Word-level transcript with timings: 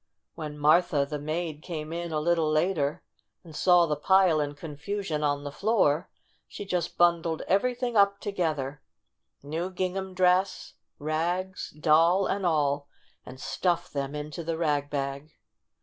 When 0.33 0.57
Martha, 0.57 1.05
the 1.07 1.19
maid, 1.19 1.61
came 1.61 1.93
in 1.93 2.11
a 2.11 2.19
little 2.19 2.49
later 2.49 3.03
and 3.43 3.55
saw 3.55 3.85
the 3.85 3.95
pile 3.95 4.41
in 4.41 4.55
confusion 4.55 5.21
on 5.23 5.43
the 5.43 5.51
floor, 5.51 6.09
she 6.47 6.65
just 6.65 6.97
bundled 6.97 7.43
everything 7.47 7.95
up 7.95 8.19
to 8.21 8.31
gether— 8.31 8.81
new 9.43 9.69
gingham 9.69 10.15
dress, 10.15 10.73
rags, 10.97 11.69
Doll, 11.79 12.25
and 12.25 12.47
all— 12.47 12.87
and 13.27 13.39
stuffed 13.39 13.93
them 13.93 14.15
into 14.15 14.43
the 14.43 14.57
rag 14.57 14.89
bag. 14.89 15.35